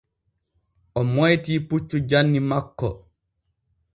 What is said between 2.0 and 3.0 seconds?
janni makko.